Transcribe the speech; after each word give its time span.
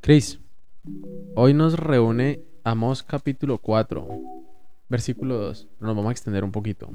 Cris, 0.00 0.40
hoy 1.34 1.54
nos 1.54 1.78
reúne 1.78 2.40
Amos 2.64 3.02
capítulo 3.02 3.58
4, 3.58 4.08
versículo 4.88 5.36
2. 5.38 5.68
Nos 5.80 5.94
vamos 5.96 6.08
a 6.08 6.12
extender 6.12 6.42
un 6.44 6.52
poquito. 6.52 6.90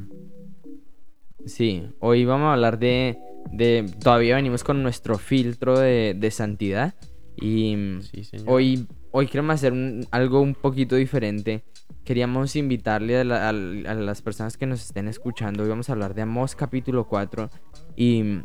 Sí, 1.46 1.84
hoy 2.00 2.26
vamos 2.26 2.48
a 2.48 2.54
hablar 2.54 2.78
de, 2.78 3.18
de 3.52 3.90
todavía 4.04 4.36
venimos 4.36 4.64
con 4.64 4.84
nuestro 4.84 5.18
filtro 5.18 5.80
de, 5.80 6.14
de 6.18 6.32
santidad 6.32 6.94
y 7.38 7.76
Sí, 8.12 8.24
señor. 8.26 8.46
hoy, 8.50 8.88
hoy 9.12 9.28
queremos 9.28 9.56
hacer 9.56 9.74
un- 9.74 10.06
algo 10.12 10.42
un 10.42 10.54
poquito 10.54 10.96
diferente. 10.98 11.64
Queríamos 12.04 12.56
invitarle 12.56 13.18
a, 13.20 13.24
la- 13.24 13.50
al- 13.50 13.86
a 13.88 13.94
las 13.96 14.22
personas 14.22 14.58
que 14.58 14.66
nos 14.68 14.82
estén 14.84 15.08
escuchando. 15.08 15.64
Hoy 15.64 15.70
vamos 15.70 15.90
a 15.90 15.94
hablar 15.94 16.14
de 16.14 16.22
Amós 16.24 16.56
capítulo 16.56 17.08
4 17.08 17.50
y, 17.96 18.40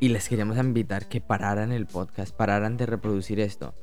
y 0.00 0.08
les 0.08 0.28
queríamos 0.28 0.58
invitar 0.58 1.08
que 1.08 1.20
pararan 1.20 1.72
el 1.72 1.86
podcast, 1.86 2.34
pararan 2.34 2.76
de 2.76 2.86
reproducir 2.86 3.40
esto. 3.40 3.74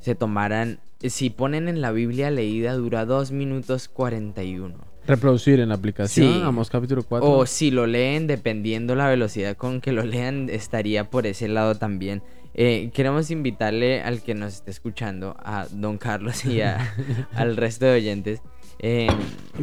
Se 0.00 0.14
tomaran, 0.14 0.80
si 1.00 1.30
ponen 1.30 1.68
en 1.68 1.80
la 1.80 1.92
Biblia 1.92 2.30
leída 2.30 2.72
dura 2.74 3.04
2 3.04 3.32
minutos 3.32 3.88
41. 3.88 4.74
Reproducir 5.06 5.60
en 5.60 5.70
la 5.70 5.74
aplicación, 5.76 6.32
Sí. 6.34 6.40
Amos 6.44 6.70
capítulo 6.70 7.02
4. 7.02 7.28
O 7.28 7.46
si 7.46 7.70
lo 7.70 7.86
leen, 7.86 8.26
dependiendo 8.26 8.94
la 8.94 9.08
velocidad 9.08 9.56
con 9.56 9.80
que 9.80 9.92
lo 9.92 10.02
lean, 10.04 10.48
estaría 10.50 11.10
por 11.10 11.26
ese 11.26 11.48
lado 11.48 11.74
también. 11.74 12.22
Eh, 12.54 12.90
queremos 12.92 13.30
invitarle 13.30 14.02
al 14.02 14.22
que 14.22 14.34
nos 14.34 14.54
esté 14.54 14.70
escuchando, 14.70 15.36
a 15.38 15.66
don 15.70 15.98
Carlos 15.98 16.44
y 16.44 16.60
a- 16.62 16.94
al 17.34 17.56
resto 17.56 17.86
de 17.86 17.92
oyentes, 17.92 18.42
eh, 18.80 19.06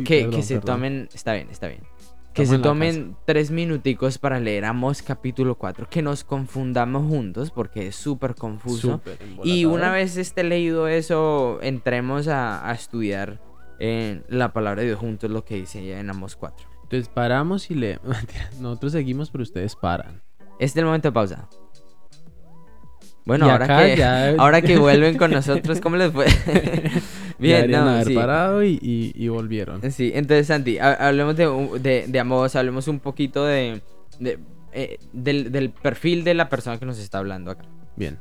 que, 0.06 0.22
perdón, 0.22 0.32
que 0.40 0.44
se 0.44 0.60
tomen, 0.60 1.10
está 1.14 1.34
bien, 1.34 1.50
está 1.52 1.68
bien, 1.68 1.82
que 2.38 2.46
se 2.46 2.60
tomen 2.60 3.16
tres 3.26 3.52
minuticos 3.52 4.18
para 4.18 4.40
leer 4.40 4.66
Amos 4.66 5.02
capítulo 5.02 5.56
4, 5.56 5.88
que 5.90 6.02
nos 6.02 6.24
confundamos 6.24 7.08
juntos 7.08 7.52
porque 7.52 7.88
es 7.88 7.96
súper 7.96 8.36
confuso. 8.36 8.94
Súper 8.94 9.18
Y 9.44 9.66
una 9.66 9.92
vez 9.92 10.18
esté 10.18 10.44
leído 10.44 10.88
eso, 10.88 11.60
entremos 11.62 12.28
a, 12.28 12.70
a 12.70 12.74
estudiar 12.74 13.42
eh, 13.80 14.22
la 14.30 14.54
palabra 14.54 14.82
de 14.82 14.88
Dios 14.88 15.00
juntos, 15.00 15.30
lo 15.30 15.44
que 15.44 15.56
dice 15.56 15.98
en 16.00 16.10
Amos 16.10 16.36
4. 16.36 16.68
Entonces 16.84 17.10
paramos 17.10 17.70
y 17.70 17.76
le... 17.76 18.00
Mentira, 18.04 18.50
Nosotros 18.60 18.92
seguimos, 18.94 19.30
pero 19.30 19.42
ustedes 19.44 19.76
paran. 19.76 20.22
Este 20.60 20.66
es 20.66 20.76
el 20.78 20.86
momento 20.86 21.10
de 21.10 21.12
pausa. 21.14 21.50
Bueno, 23.26 23.48
Y 23.48 23.50
ahora 23.50 23.68
que, 23.68 23.96
ya- 23.98 24.30
ahora 24.38 24.62
que 24.62 24.78
vuelven 24.78 25.18
con 25.18 25.32
nosotros, 25.40 25.82
¿cómo 25.82 25.98
les 25.98 26.12
fue? 26.14 26.28
Bien, 27.40 27.58
deberían 27.58 27.86
no, 27.86 27.92
haber 27.92 28.08
sí. 28.08 28.14
parado 28.16 28.64
y, 28.64 28.80
y- 28.82 29.12
y 29.16 29.28
volvieron. 29.30 29.82
Sí, 29.92 30.12
entonces 30.16 30.48
Santi, 30.48 30.80
ha- 30.80 30.94
hablemos 31.08 31.36
de, 31.36 31.46
de, 31.82 32.06
de 32.08 32.20
Amos, 32.20 32.56
hablemos 32.56 32.88
un 32.88 33.00
poquito 33.00 33.46
de, 33.46 33.82
de, 34.20 34.40
eh, 34.74 34.98
del, 35.14 35.52
del 35.52 35.70
perfil 35.72 36.24
de 36.24 36.34
la 36.34 36.50
persona 36.50 36.78
que 36.80 36.86
nos 36.86 36.98
está 37.00 37.20
hablando 37.20 37.52
acá. 37.52 37.66
Bien. 37.96 38.18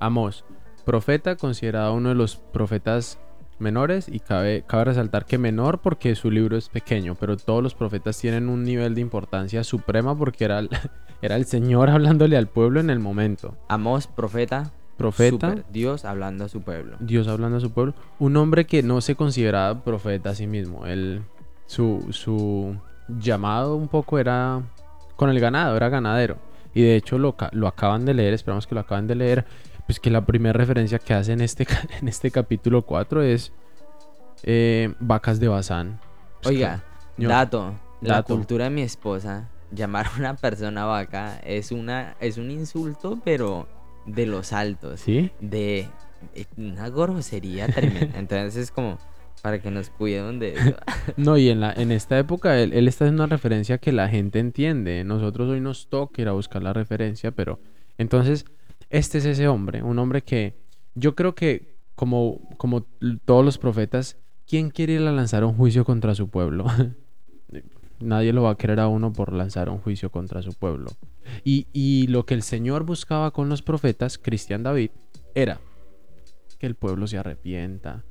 Amos, 0.00 0.44
profeta 0.84 1.36
considerado 1.36 1.94
uno 1.94 2.10
de 2.10 2.14
los 2.14 2.36
profetas 2.36 3.18
menores 3.58 4.08
y 4.08 4.18
cabe, 4.18 4.64
cabe 4.66 4.86
resaltar 4.86 5.26
que 5.26 5.38
menor 5.38 5.80
porque 5.80 6.14
su 6.16 6.30
libro 6.30 6.56
es 6.56 6.68
pequeño, 6.68 7.14
pero 7.18 7.36
todos 7.36 7.62
los 7.62 7.74
profetas 7.74 8.18
tienen 8.18 8.48
un 8.48 8.64
nivel 8.64 8.94
de 8.94 9.00
importancia 9.00 9.62
suprema 9.62 10.16
porque 10.18 10.44
era 10.44 10.58
el, 10.58 10.68
era 11.22 11.36
el 11.36 11.44
Señor 11.46 11.88
hablándole 11.90 12.36
al 12.36 12.48
pueblo 12.48 12.80
en 12.80 12.90
el 12.90 12.98
momento. 12.98 13.56
Amos, 13.68 14.08
profeta, 14.08 14.72
Profeta, 14.96 15.56
Dios 15.70 16.04
hablando 16.04 16.44
a 16.44 16.48
su 16.48 16.62
pueblo. 16.62 16.96
Dios 17.00 17.26
hablando 17.28 17.58
a 17.58 17.60
su 17.60 17.70
pueblo, 17.72 17.94
un 18.18 18.36
hombre 18.36 18.64
que 18.66 18.82
no 18.82 19.00
se 19.00 19.16
consideraba 19.16 19.82
profeta 19.82 20.30
a 20.30 20.34
sí 20.34 20.46
mismo. 20.46 20.86
Él, 20.86 21.22
su, 21.66 22.06
su 22.10 22.76
llamado 23.08 23.74
un 23.76 23.88
poco 23.88 24.18
era 24.18 24.62
con 25.16 25.30
el 25.30 25.40
ganado, 25.40 25.76
era 25.76 25.88
ganadero. 25.88 26.36
Y 26.74 26.82
de 26.82 26.96
hecho 26.96 27.18
lo, 27.18 27.34
lo 27.52 27.66
acaban 27.68 28.04
de 28.04 28.14
leer, 28.14 28.34
esperamos 28.34 28.66
que 28.66 28.74
lo 28.74 28.80
acaban 28.82 29.06
de 29.06 29.14
leer, 29.16 29.44
pues 29.86 30.00
que 30.00 30.10
la 30.10 30.24
primera 30.24 30.52
referencia 30.56 30.98
que 30.98 31.14
hace 31.14 31.32
en 31.32 31.40
este, 31.40 31.66
en 32.00 32.08
este 32.08 32.30
capítulo 32.30 32.82
4 32.82 33.22
es 33.22 33.52
eh, 34.42 34.94
vacas 35.00 35.40
de 35.40 35.48
Bazán. 35.48 36.00
Pues 36.42 36.54
Oiga, 36.54 36.82
Yo- 37.16 37.28
dato, 37.28 37.74
la 38.00 38.14
Dato. 38.16 38.34
cultura 38.34 38.64
de 38.64 38.70
mi 38.70 38.82
esposa, 38.82 39.48
llamar 39.72 40.06
a 40.06 40.18
una 40.18 40.34
persona 40.34 40.84
vaca 40.84 41.40
es, 41.44 41.72
una, 41.72 42.14
es 42.20 42.38
un 42.38 42.50
insulto, 42.50 43.18
pero 43.24 43.66
de 44.06 44.26
los 44.26 44.52
altos. 44.52 45.00
¿Sí? 45.00 45.30
de 45.40 45.88
eh, 46.34 46.46
una 46.56 46.88
grosería 46.88 47.66
tremenda. 47.68 48.18
Entonces 48.18 48.56
es 48.56 48.70
como 48.70 48.98
para 49.42 49.60
que 49.60 49.70
nos 49.70 49.90
cuiden 49.90 50.38
de 50.38 50.54
eso. 50.54 50.76
No, 51.18 51.36
y 51.36 51.50
en, 51.50 51.60
la, 51.60 51.72
en 51.72 51.92
esta 51.92 52.18
época 52.18 52.58
él, 52.58 52.72
él 52.72 52.88
está 52.88 53.04
haciendo 53.04 53.24
una 53.24 53.34
referencia 53.34 53.76
que 53.78 53.92
la 53.92 54.08
gente 54.08 54.38
entiende. 54.38 55.04
Nosotros 55.04 55.50
hoy 55.50 55.60
nos 55.60 55.88
toca 55.88 56.22
ir 56.22 56.28
a 56.28 56.32
buscar 56.32 56.62
la 56.62 56.72
referencia, 56.72 57.30
pero 57.30 57.60
entonces 57.98 58.46
este 58.88 59.18
es 59.18 59.26
ese 59.26 59.48
hombre, 59.48 59.82
un 59.82 59.98
hombre 59.98 60.22
que 60.22 60.54
yo 60.94 61.14
creo 61.14 61.34
que 61.34 61.74
como, 61.94 62.48
como 62.56 62.86
todos 63.24 63.44
los 63.44 63.58
profetas, 63.58 64.16
¿quién 64.46 64.70
quiere 64.70 64.94
ir 64.94 65.00
a 65.06 65.12
lanzar 65.12 65.44
un 65.44 65.54
juicio 65.54 65.84
contra 65.84 66.14
su 66.14 66.28
pueblo? 66.28 66.66
Nadie 68.04 68.32
lo 68.32 68.42
va 68.42 68.50
a 68.50 68.56
querer 68.56 68.80
a 68.80 68.88
uno 68.88 69.12
por 69.12 69.32
lanzar 69.32 69.68
un 69.70 69.78
juicio 69.78 70.10
contra 70.10 70.42
su 70.42 70.52
pueblo. 70.52 70.90
Y, 71.42 71.66
y 71.72 72.06
lo 72.08 72.26
que 72.26 72.34
el 72.34 72.42
Señor 72.42 72.84
buscaba 72.84 73.30
con 73.30 73.48
los 73.48 73.62
profetas, 73.62 74.18
Cristian 74.18 74.62
David, 74.62 74.90
era 75.34 75.60
que 76.58 76.66
el 76.66 76.74
pueblo 76.74 77.06
se 77.06 77.18
arrepienta. 77.18 78.04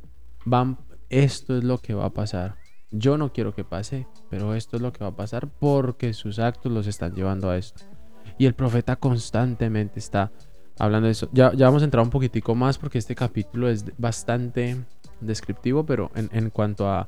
Van, 0.46 0.78
esto 1.10 1.58
es 1.58 1.64
lo 1.64 1.78
que 1.78 1.94
va 1.94 2.06
a 2.06 2.14
pasar. 2.14 2.56
Yo 2.92 3.18
no 3.18 3.34
quiero 3.34 3.56
que 3.56 3.64
pase, 3.64 4.08
pero 4.30 4.54
esto 4.54 4.78
es 4.78 4.82
lo 4.82 4.92
que 4.92 5.04
va 5.04 5.12
a 5.12 5.16
pasar 5.16 5.48
porque 5.48 6.14
sus 6.14 6.40
actos 6.40 6.72
los 6.72 6.88
están 6.88 7.14
llevando 7.14 7.50
a 7.50 7.58
esto. 7.58 7.84
Y 8.38 8.46
el 8.46 8.54
profeta 8.54 8.96
constantemente 8.96 10.00
está 10.00 10.32
hablando 10.78 11.08
de 11.08 11.12
eso. 11.12 11.30
Ya, 11.34 11.54
ya 11.54 11.68
vamos 11.68 11.82
a 11.82 11.86
entrar 11.86 12.04
un 12.04 12.10
poquitico 12.10 12.56
más 12.56 12.78
porque 12.78 12.98
este 12.98 13.16
capítulo 13.16 13.70
es 13.70 13.86
bastante 13.98 14.86
descriptivo, 15.22 15.86
pero 15.86 16.12
en, 16.16 16.30
en 16.34 16.50
cuanto 16.50 16.90
a 16.90 17.08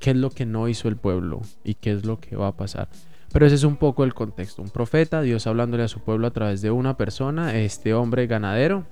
qué 0.00 0.10
es 0.10 0.16
lo 0.16 0.30
que 0.30 0.46
no 0.46 0.66
hizo 0.66 0.88
el 0.88 0.96
pueblo 0.96 1.42
y 1.62 1.74
qué 1.74 1.92
es 1.92 2.04
lo 2.04 2.18
que 2.18 2.34
va 2.34 2.48
a 2.48 2.56
pasar. 2.56 2.88
Pero 3.32 3.46
ese 3.46 3.54
es 3.54 3.64
un 3.64 3.76
poco 3.76 4.02
el 4.02 4.12
contexto. 4.12 4.62
Un 4.62 4.70
profeta, 4.70 5.22
Dios 5.22 5.46
hablándole 5.46 5.84
a 5.84 5.88
su 5.88 6.00
pueblo 6.00 6.26
a 6.26 6.32
través 6.32 6.62
de 6.62 6.72
una 6.72 6.96
persona, 6.96 7.56
este 7.56 7.94
hombre 7.94 8.26
ganadero, 8.26 8.86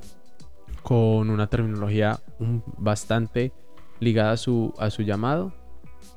con 0.83 1.31
una 1.31 1.49
terminología 1.49 2.21
bastante 2.77 3.53
ligada 3.99 4.33
a 4.33 4.37
su, 4.37 4.73
a 4.79 4.91
su 4.91 5.03
llamado. 5.03 5.53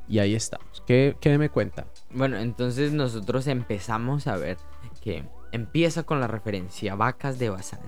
Y 0.07 0.19
ahí 0.19 0.35
estamos. 0.35 0.83
¿Qué, 0.85 1.15
qué 1.19 1.37
me 1.37 1.49
cuenta? 1.49 1.87
Bueno, 2.13 2.37
entonces 2.37 2.91
nosotros 2.91 3.47
empezamos 3.47 4.27
a 4.27 4.35
ver 4.35 4.57
que 5.01 5.23
empieza 5.51 6.03
con 6.03 6.19
la 6.19 6.27
referencia 6.27 6.95
vacas 6.95 7.39
de 7.39 7.49
Bazán 7.49 7.79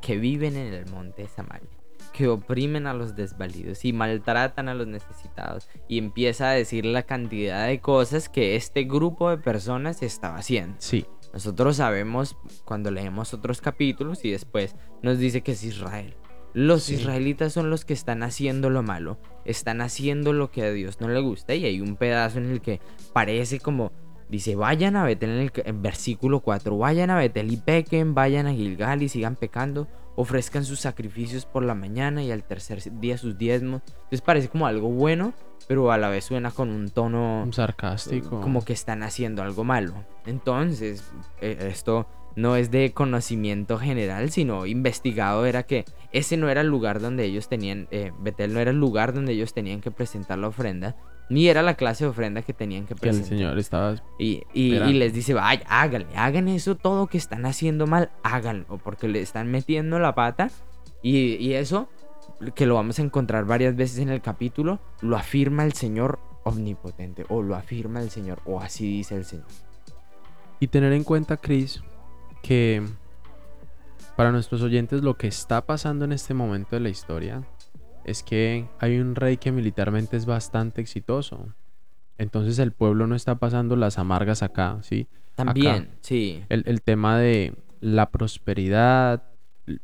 que 0.00 0.16
viven 0.16 0.56
en 0.56 0.72
el 0.72 0.86
monte 0.86 1.26
Samaria, 1.28 1.68
que 2.16 2.28
oprimen 2.28 2.86
a 2.86 2.94
los 2.94 3.14
desvalidos 3.14 3.84
y 3.84 3.92
maltratan 3.92 4.68
a 4.68 4.74
los 4.74 4.86
necesitados 4.86 5.68
y 5.86 5.98
empieza 5.98 6.48
a 6.48 6.52
decir 6.52 6.86
la 6.86 7.02
cantidad 7.02 7.66
de 7.66 7.80
cosas 7.80 8.28
que 8.28 8.56
este 8.56 8.84
grupo 8.84 9.28
de 9.28 9.36
personas 9.38 10.02
estaba 10.02 10.36
haciendo. 10.38 10.76
Sí, 10.78 11.04
Nosotros 11.34 11.76
sabemos 11.76 12.34
cuando 12.64 12.90
leemos 12.90 13.34
otros 13.34 13.60
capítulos 13.60 14.24
y 14.24 14.30
después 14.30 14.74
nos 15.02 15.18
dice 15.18 15.42
que 15.42 15.52
es 15.52 15.62
Israel. 15.64 16.14
Los 16.54 16.84
Sí. 16.84 16.94
israelitas 16.94 17.52
son 17.52 17.68
los 17.68 17.84
que 17.84 17.92
están 17.92 18.22
haciendo 18.22 18.70
lo 18.70 18.82
malo, 18.82 19.18
están 19.44 19.82
haciendo 19.82 20.32
lo 20.32 20.50
que 20.50 20.62
a 20.62 20.70
Dios 20.72 20.98
no 21.02 21.08
le 21.08 21.20
gusta 21.20 21.54
y 21.54 21.66
hay 21.66 21.82
un 21.82 21.96
pedazo 21.96 22.38
en 22.38 22.46
el 22.50 22.62
que 22.62 22.80
parece 23.12 23.60
como 23.60 23.92
dice, 24.30 24.56
vayan 24.56 24.96
a 24.96 25.04
Betel 25.04 25.28
en 25.30 25.38
el 25.40 25.52
en 25.66 25.82
versículo 25.82 26.40
4, 26.40 26.78
vayan 26.78 27.10
a 27.10 27.16
Betel 27.18 27.52
y 27.52 27.58
pequen, 27.58 28.14
vayan 28.14 28.46
a 28.46 28.54
Gilgal 28.54 29.02
y 29.02 29.10
sigan 29.10 29.36
pecando, 29.36 29.86
ofrezcan 30.16 30.64
sus 30.64 30.80
sacrificios 30.80 31.46
por 31.46 31.62
la 31.62 31.74
mañana 31.74 32.22
y 32.22 32.32
al 32.32 32.42
tercer 32.42 32.82
día 32.98 33.18
sus 33.18 33.38
diezmos. 33.38 33.82
Entonces 33.86 34.22
parece 34.22 34.48
como 34.48 34.66
algo 34.66 34.88
bueno, 34.88 35.34
pero 35.68 35.92
a 35.92 35.98
la 35.98 36.08
vez 36.08 36.24
suena 36.24 36.50
con 36.50 36.70
un 36.70 36.88
tono 36.88 37.42
un 37.44 37.52
sarcástico. 37.52 38.40
como 38.40 38.64
que 38.64 38.72
están 38.72 39.02
haciendo 39.02 39.42
algo 39.42 39.62
malo. 39.62 39.94
Entonces, 40.24 41.04
eh, 41.40 41.68
esto 41.70 42.06
no 42.34 42.56
es 42.56 42.70
de 42.70 42.92
conocimiento 42.92 43.78
general, 43.78 44.30
sino 44.30 44.66
investigado 44.66 45.46
era 45.46 45.62
que 45.64 45.84
ese 46.12 46.36
no 46.36 46.48
era 46.48 46.60
el 46.60 46.68
lugar 46.68 47.00
donde 47.00 47.24
ellos 47.24 47.48
tenían, 47.48 47.88
eh, 47.90 48.12
Betel 48.20 48.52
no 48.52 48.60
era 48.60 48.70
el 48.70 48.78
lugar 48.78 49.14
donde 49.14 49.32
ellos 49.32 49.54
tenían 49.54 49.80
que 49.80 49.90
presentar 49.90 50.38
la 50.38 50.48
ofrenda, 50.48 50.96
ni 51.28 51.48
era 51.48 51.62
la 51.62 51.74
clase 51.74 52.04
de 52.04 52.10
ofrenda 52.10 52.42
que 52.42 52.52
tenían 52.52 52.82
que 52.82 52.94
que 52.94 52.94
el 52.94 53.00
presentar. 53.00 53.28
Señor 53.28 53.58
estaba... 53.58 53.94
Y, 54.18 54.42
y- 54.54 54.72
Esperando. 54.74 54.90
y 54.94 54.98
les 54.98 55.12
dice, 55.12 55.34
vaya, 55.34 55.62
háganle, 55.68 56.06
hagan 56.16 56.48
eso 56.48 56.76
todo 56.76 57.06
que 57.08 57.18
están 57.18 57.46
haciendo 57.46 57.86
mal, 57.86 58.10
háganlo, 58.22 58.78
porque 58.84 59.08
le 59.08 59.20
están 59.20 59.50
metiendo 59.50 59.98
la 59.98 60.14
pata. 60.14 60.50
Y, 61.02 61.34
y 61.36 61.54
eso, 61.54 61.88
que 62.54 62.66
lo 62.66 62.74
vamos 62.76 62.98
a 62.98 63.02
encontrar 63.02 63.44
varias 63.44 63.74
veces 63.76 63.98
en 63.98 64.08
el 64.08 64.20
capítulo, 64.20 64.78
lo 65.00 65.16
afirma 65.16 65.64
el 65.64 65.72
Señor 65.72 66.18
omnipotente, 66.44 67.24
o 67.28 67.42
lo 67.42 67.56
afirma 67.56 68.00
el 68.00 68.10
Señor, 68.10 68.40
o 68.44 68.60
así 68.60 68.86
dice 68.98 69.16
el 69.16 69.24
Señor. 69.24 69.46
Y 70.60 70.68
tener 70.68 70.92
en 70.92 71.02
cuenta, 71.04 71.36
Chris, 71.36 71.82
que 72.42 72.82
para 74.16 74.30
nuestros 74.32 74.62
oyentes 74.62 75.02
lo 75.02 75.16
que 75.16 75.26
está 75.26 75.66
pasando 75.66 76.04
en 76.04 76.12
este 76.12 76.32
momento 76.34 76.76
de 76.76 76.80
la 76.80 76.88
historia 76.88 77.42
es 78.06 78.22
que 78.22 78.66
hay 78.78 78.98
un 78.98 79.14
rey 79.14 79.36
que 79.36 79.52
militarmente 79.52 80.16
es 80.16 80.24
bastante 80.24 80.80
exitoso. 80.80 81.54
Entonces 82.16 82.58
el 82.58 82.72
pueblo 82.72 83.06
no 83.06 83.14
está 83.14 83.34
pasando 83.34 83.76
las 83.76 83.98
amargas 83.98 84.42
acá, 84.42 84.78
¿sí? 84.80 85.06
También, 85.34 85.90
sí. 86.00 86.42
El, 86.48 86.62
el 86.66 86.80
tema 86.80 87.18
de, 87.18 87.52
la 87.80 88.10
prosperidad, 88.10 89.22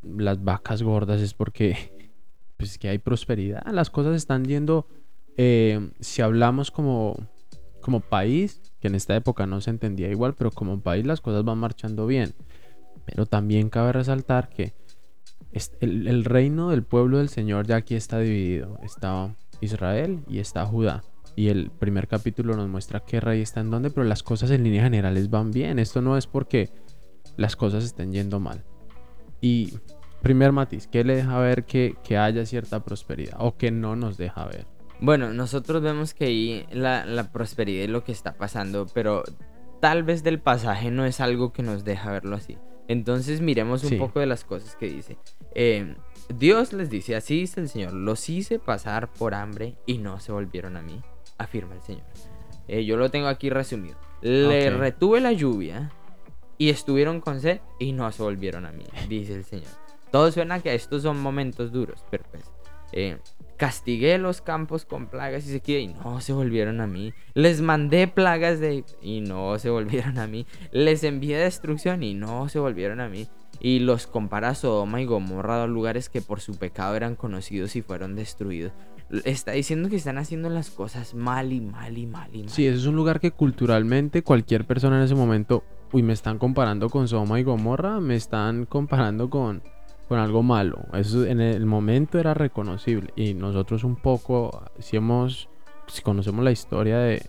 las 0.03 0.43
vacas 0.43 0.83
gordas 0.83 1.21
es 1.21 1.35
porque 1.35 2.11
pues 2.57 2.79
que 2.79 2.89
hay 2.89 2.99
prosperidad, 2.99 3.65
las 3.73 3.91
cosas 3.91 4.17
están 4.17 4.45
yendo, 4.45 4.87
eh, 5.37 5.91
si 6.01 6.23
hablamos 6.23 6.71
como, 6.71 7.17
como 7.81 8.01
país, 8.01 8.73
que 8.81 8.89
en 8.89 8.95
esta 8.95 9.15
época 9.17 9.47
no 9.47 9.61
se 9.61 9.71
entendía 9.71 10.11
igual, 10.11 10.35
pero 10.35 10.51
como 10.51 10.81
país 10.81 11.07
las 11.07 11.21
cosas 11.21 11.45
van 11.45 11.59
marchando 11.59 12.07
bien. 12.07 12.35
Pero 13.05 13.27
también 13.27 13.69
cabe 13.69 13.93
resaltar 13.93 14.49
que 14.49 14.75
el, 15.81 16.07
el 16.09 16.25
reino 16.25 16.71
del 16.71 16.83
pueblo 16.83 17.19
del 17.19 17.29
Señor 17.29 17.67
ya 17.67 17.77
aquí 17.77 17.95
está 17.95 18.19
dividido. 18.19 18.79
Está 18.83 19.35
Israel 19.61 20.21
y 20.29 20.39
está 20.39 20.67
Judá. 20.67 21.03
Y 21.35 21.49
el 21.49 21.71
primer 21.71 22.09
capítulo 22.09 22.57
nos 22.57 22.69
muestra 22.69 23.01
qué 23.01 23.21
rey 23.21 23.41
está 23.41 23.61
en 23.61 23.71
dónde, 23.71 23.91
pero 23.91 24.05
las 24.05 24.23
cosas 24.23 24.51
en 24.51 24.65
líneas 24.65 24.85
generales 24.85 25.31
van 25.31 25.51
bien. 25.51 25.79
Esto 25.79 26.03
no 26.03 26.17
es 26.19 26.27
porque 26.27 26.71
las 27.37 27.57
cosas 27.57 27.85
estén 27.85 28.13
yendo 28.13 28.39
mal. 28.39 28.65
Y 29.41 29.79
primer 30.21 30.53
matiz, 30.53 30.87
¿qué 30.87 31.05
le 31.05 31.17
deja 31.17 31.39
ver 31.39 31.65
que, 31.65 31.97
haya 32.17 32.45
cierta 32.45 32.85
prosperidad 32.85 33.37
o 33.39 33.57
que 33.57 33.71
no 33.71 33.97
nos 33.97 34.19
deja 34.19 34.45
ver? 34.47 34.67
Bueno, 35.01 35.33
nosotros 35.33 35.83
vemos 35.83 36.15
que 36.15 36.27
ahí 36.27 36.67
la, 36.71 37.07
la 37.07 37.33
prosperidad 37.33 37.85
es 37.85 37.91
lo 37.91 38.05
que 38.05 38.13
está 38.13 38.35
pasando, 38.35 38.87
pero 38.93 39.25
tal 39.81 40.05
vez 40.05 40.23
del 40.23 40.39
pasaje 40.39 40.91
no 40.91 41.05
es 41.07 41.21
algo 41.21 41.53
que 41.53 41.63
nos 41.63 41.85
deja 41.85 42.13
verlo 42.13 42.37
así. 42.37 42.59
Entonces 42.89 43.41
miremos 43.41 43.85
un 43.85 43.99
poco 43.99 44.21
de 44.21 44.27
las 44.27 44.45
cosas 44.45 44.77
que 44.77 44.87
dice. 44.87 45.17
Eh, 45.55 45.95
Dios 46.35 46.73
les 46.73 46.89
dice, 46.91 47.17
así 47.17 47.41
dice 47.41 47.61
el 47.61 47.69
Señor, 47.69 47.93
los 47.93 48.29
hice 48.29 48.59
pasar 48.59 49.13
por 49.13 49.35
hambre 49.35 49.75
y 49.87 49.99
no 49.99 50.21
se 50.21 50.33
volvieron 50.33 50.77
a 50.77 50.83
mí, 50.83 51.01
afirma 51.39 51.75
el 51.75 51.83
Señor. 51.83 52.05
Eh, 52.69 52.85
yo 52.85 52.97
lo 52.97 53.11
tengo 53.11 53.29
aquí 53.29 53.51
resumido. 53.51 53.97
Le 54.23 54.71
retuve 54.71 55.21
la 55.21 55.33
lluvia 55.33 55.91
y 56.59 56.71
estuvieron 56.71 57.21
con 57.21 57.41
sed 57.41 57.61
y 57.79 57.93
no 57.93 58.11
se 58.13 58.23
volvieron 58.23 58.67
a 58.67 58.73
mí, 58.73 58.85
dice 59.09 59.35
el 59.35 59.45
Señor. 59.45 59.71
Todo 60.11 60.31
suena 60.31 60.61
que 60.61 60.75
estos 60.75 61.03
son 61.03 61.21
momentos 61.21 61.73
duros, 61.73 62.05
pero 62.11 62.25
pues 62.31 62.45
eh, 62.93 63.19
castigué 63.57 64.19
los 64.19 64.43
campos 64.43 64.85
con 64.85 65.07
plagas 65.07 65.47
y 65.47 65.51
sequía 65.51 65.81
y 65.81 65.89
no 65.89 66.21
se 66.21 66.33
volvieron 66.33 66.81
a 66.81 66.87
mí. 66.87 67.13
Les 67.35 67.61
mandé 67.61 68.07
plagas 68.09 68.61
de 68.61 68.85
y 69.01 69.21
no 69.21 69.59
se 69.59 69.71
volvieron 69.71 70.19
a 70.19 70.27
mí. 70.27 70.47
Les 70.71 71.03
envié 71.05 71.39
destrucción 71.39 72.03
y 72.03 72.15
no 72.15 72.49
se 72.49 72.59
volvieron 72.59 73.01
a 73.01 73.09
mí. 73.09 73.29
Y 73.61 73.79
los 73.79 74.07
compara 74.07 74.51
a 74.51 74.55
Sodoma 74.55 75.01
y 75.01 75.07
Gomorra, 75.07 75.67
lugares 75.67 76.09
que 76.09 76.21
por 76.21 76.41
su 76.41 76.57
pecado 76.57 76.97
eran 76.97 77.15
conocidos 77.15 77.77
y 77.77 77.83
fueron 77.83 78.17
destruidos. 78.17 78.73
Está 79.25 79.53
diciendo 79.53 79.89
que 79.89 79.97
están 79.97 80.19
haciendo 80.19 80.49
las 80.49 80.71
cosas 80.71 81.15
mal 81.15 81.53
y 81.53 81.61
mal 81.61 81.97
y 81.97 82.07
mal 82.07 82.35
y 82.35 82.39
mal. 82.39 82.49
Sí, 82.49 82.67
ese 82.67 82.79
es 82.79 82.87
un 82.87 82.97
lugar 82.97 83.21
que 83.21 83.31
culturalmente 83.31 84.23
cualquier 84.23 84.65
persona 84.65 84.97
en 84.97 85.05
ese 85.05 85.15
momento, 85.15 85.65
uy, 85.93 86.03
me 86.03 86.13
están 86.13 86.39
comparando 86.39 86.89
con 86.89 87.07
Sodoma 87.09 87.39
y 87.39 87.43
Gomorra, 87.43 88.01
me 88.01 88.17
están 88.17 88.65
comparando 88.65 89.31
con 89.31 89.63
con 90.13 90.19
algo 90.19 90.43
malo. 90.43 90.85
Eso 90.93 91.25
en 91.25 91.41
el 91.41 91.65
momento 91.65 92.19
era 92.19 92.35
reconocible. 92.35 93.11
Y 93.17 93.33
nosotros 93.33 93.83
un 93.83 93.97
poco, 93.97 94.63
si 94.79 94.99
hemos, 94.99 95.49
si 95.87 96.03
conocemos 96.03 96.45
la 96.45 96.53
historia 96.53 96.99
de, 96.99 97.23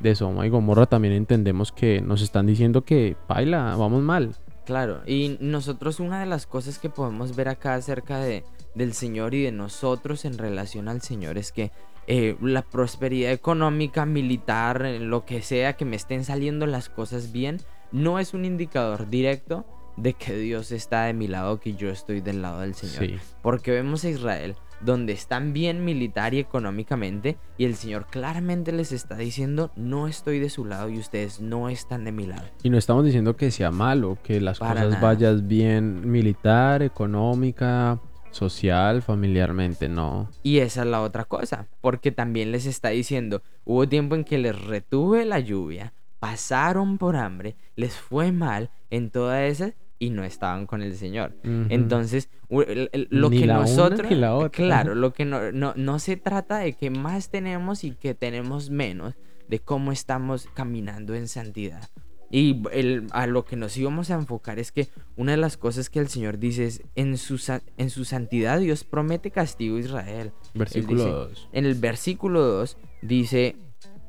de 0.00 0.14
Soma 0.16 0.44
y 0.44 0.50
Gomorra, 0.50 0.86
también 0.86 1.14
entendemos 1.14 1.70
que 1.70 2.00
nos 2.00 2.22
están 2.22 2.46
diciendo 2.46 2.82
que, 2.82 3.16
baila, 3.28 3.76
vamos 3.76 4.02
mal. 4.02 4.34
Claro, 4.68 5.00
y 5.06 5.38
nosotros 5.40 5.98
una 5.98 6.20
de 6.20 6.26
las 6.26 6.46
cosas 6.46 6.78
que 6.78 6.90
podemos 6.90 7.34
ver 7.34 7.48
acá 7.48 7.72
acerca 7.72 8.18
de, 8.18 8.44
del 8.74 8.92
Señor 8.92 9.32
y 9.34 9.42
de 9.42 9.50
nosotros 9.50 10.26
en 10.26 10.36
relación 10.36 10.88
al 10.88 11.00
Señor 11.00 11.38
es 11.38 11.52
que 11.52 11.72
eh, 12.06 12.36
la 12.42 12.60
prosperidad 12.60 13.32
económica, 13.32 14.04
militar, 14.04 14.82
lo 15.00 15.24
que 15.24 15.40
sea, 15.40 15.78
que 15.78 15.86
me 15.86 15.96
estén 15.96 16.22
saliendo 16.22 16.66
las 16.66 16.90
cosas 16.90 17.32
bien, 17.32 17.62
no 17.92 18.18
es 18.18 18.34
un 18.34 18.44
indicador 18.44 19.08
directo 19.08 19.64
de 19.96 20.12
que 20.12 20.36
Dios 20.36 20.70
está 20.70 21.04
de 21.04 21.14
mi 21.14 21.28
lado, 21.28 21.60
que 21.60 21.72
yo 21.72 21.88
estoy 21.88 22.20
del 22.20 22.42
lado 22.42 22.60
del 22.60 22.74
Señor. 22.74 23.22
Porque 23.40 23.70
vemos 23.70 24.04
a 24.04 24.10
Israel 24.10 24.54
donde 24.80 25.12
están 25.12 25.52
bien 25.52 25.84
militar 25.84 26.34
y 26.34 26.38
económicamente 26.38 27.36
y 27.56 27.64
el 27.64 27.74
Señor 27.74 28.06
claramente 28.06 28.72
les 28.72 28.92
está 28.92 29.16
diciendo 29.16 29.70
no 29.76 30.08
estoy 30.08 30.38
de 30.38 30.50
su 30.50 30.64
lado 30.64 30.88
y 30.88 30.98
ustedes 30.98 31.40
no 31.40 31.68
están 31.68 32.04
de 32.04 32.12
mi 32.12 32.26
lado. 32.26 32.46
Y 32.62 32.70
no 32.70 32.78
estamos 32.78 33.04
diciendo 33.04 33.36
que 33.36 33.50
sea 33.50 33.70
malo, 33.70 34.18
que 34.22 34.40
las 34.40 34.58
cosas 34.58 35.00
vayan 35.00 35.48
bien 35.48 36.10
militar, 36.10 36.82
económica, 36.82 38.00
social, 38.30 39.02
familiarmente, 39.02 39.88
no. 39.88 40.30
Y 40.42 40.58
esa 40.58 40.82
es 40.82 40.88
la 40.88 41.02
otra 41.02 41.24
cosa, 41.24 41.68
porque 41.80 42.12
también 42.12 42.52
les 42.52 42.66
está 42.66 42.90
diciendo, 42.90 43.42
hubo 43.64 43.88
tiempo 43.88 44.14
en 44.14 44.24
que 44.24 44.38
les 44.38 44.60
retuve 44.60 45.24
la 45.24 45.40
lluvia, 45.40 45.92
pasaron 46.18 46.98
por 46.98 47.16
hambre, 47.16 47.56
les 47.76 47.94
fue 47.94 48.32
mal 48.32 48.70
en 48.90 49.10
toda 49.10 49.44
esa 49.44 49.74
y 49.98 50.10
no 50.10 50.24
estaban 50.24 50.66
con 50.66 50.82
el 50.82 50.94
Señor. 50.94 51.34
Entonces, 51.42 52.28
lo 52.48 53.30
que 53.30 53.46
nosotros... 53.46 54.10
Claro, 54.52 54.94
lo 54.94 55.12
que 55.12 55.24
no, 55.24 55.52
no, 55.52 55.98
se 55.98 56.16
trata 56.16 56.58
de 56.58 56.74
que 56.74 56.90
más 56.90 57.30
tenemos 57.30 57.84
y 57.84 57.92
que 57.92 58.14
tenemos 58.14 58.70
menos, 58.70 59.14
de 59.48 59.58
cómo 59.60 59.92
estamos 59.92 60.48
caminando 60.54 61.14
en 61.14 61.28
santidad. 61.28 61.88
Y 62.30 62.62
a 63.12 63.26
lo 63.26 63.46
que 63.46 63.56
nos 63.56 63.76
íbamos 63.78 64.10
a 64.10 64.14
enfocar 64.14 64.58
es 64.58 64.70
que 64.70 64.88
una 65.16 65.32
de 65.32 65.38
las 65.38 65.56
cosas 65.56 65.88
que 65.88 65.98
el 65.98 66.08
Señor 66.08 66.38
dice 66.38 66.66
es, 66.66 66.82
en 66.94 67.16
su, 67.16 67.40
en 67.78 67.88
su 67.88 68.04
santidad 68.04 68.60
Dios 68.60 68.84
promete 68.84 69.30
castigo 69.30 69.76
a 69.76 69.80
Israel. 69.80 70.32
Versículo 70.52 71.04
2. 71.04 71.48
En 71.52 71.64
el 71.64 71.74
versículo 71.74 72.42
2 72.42 72.76
dice, 73.00 73.56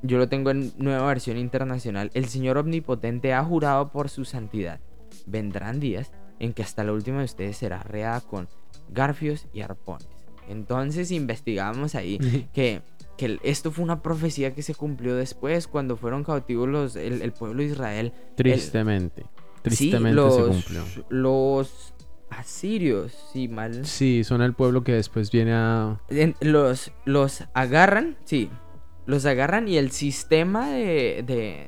yo 0.03 0.17
lo 0.17 0.27
tengo 0.27 0.51
en 0.51 0.73
nueva 0.77 1.07
versión 1.07 1.37
internacional, 1.37 2.11
el 2.13 2.25
Señor 2.25 2.57
Omnipotente 2.57 3.33
ha 3.33 3.43
jurado 3.43 3.89
por 3.89 4.09
su 4.09 4.25
santidad 4.25 4.81
vendrán 5.29 5.79
días 5.79 6.11
en 6.39 6.53
que 6.53 6.63
hasta 6.63 6.83
la 6.83 6.93
última 6.93 7.19
de 7.19 7.25
ustedes 7.25 7.57
será 7.57 7.83
reada 7.83 8.21
con 8.21 8.47
garfios 8.89 9.47
y 9.53 9.61
arpones. 9.61 10.07
Entonces 10.47 11.11
investigamos 11.11 11.95
ahí 11.95 12.17
que, 12.53 12.81
que, 13.17 13.39
esto 13.43 13.71
fue 13.71 13.83
una 13.83 14.01
profecía 14.01 14.53
que 14.53 14.63
se 14.63 14.73
cumplió 14.73 15.15
después 15.15 15.67
cuando 15.67 15.95
fueron 15.95 16.23
cautivos 16.23 16.67
los, 16.67 16.95
el, 16.95 17.31
pueblo 17.33 17.61
de 17.61 17.69
Israel. 17.69 18.13
Tristemente. 18.35 19.25
tristemente 19.61 20.31
se 20.31 20.43
cumplió. 20.43 20.83
Los 21.09 21.93
asirios, 22.29 23.15
sí, 23.33 23.47
mal. 23.47 23.85
Sí, 23.85 24.23
son 24.23 24.41
el 24.41 24.53
pueblo 24.53 24.83
que 24.83 24.93
después 24.93 25.31
viene 25.31 25.53
a... 25.53 26.01
Los, 26.41 26.91
los 27.05 27.43
agarran, 27.53 28.17
sí. 28.25 28.49
Los 29.05 29.25
agarran 29.25 29.67
y 29.67 29.77
el 29.77 29.91
sistema 29.91 30.69
de 30.69 31.23
de 31.25 31.67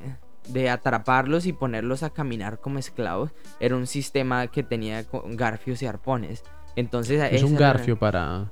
atraparlos 0.69 1.45
y 1.45 1.53
ponerlos 1.53 2.03
a 2.03 2.09
caminar 2.09 2.59
como 2.59 2.79
esclavos 2.79 3.31
era 3.59 3.75
un 3.75 3.88
sistema 3.88 4.47
que 4.47 4.63
tenía 4.63 5.05
garfios 5.31 5.81
y 5.81 5.85
arpones. 5.85 6.43
Entonces 6.75 7.21
es 7.31 7.43
un 7.43 7.55
garfio 7.55 7.98
para 7.98 8.51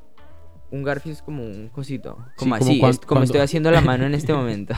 un 0.71 0.83
garfio 0.83 1.11
es 1.11 1.21
como 1.21 1.43
un 1.43 1.69
cosito, 1.69 2.17
como 2.35 2.55
así, 2.55 2.79
como, 3.05 3.23
estoy 3.23 3.41
haciendo 3.41 3.71
la 3.71 3.81
mano 3.81 4.05
en 4.05 4.13
este 4.13 4.33
momento. 4.35 4.75